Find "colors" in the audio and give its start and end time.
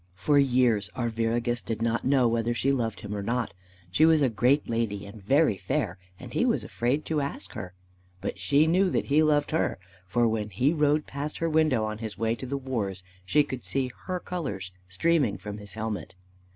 14.19-14.71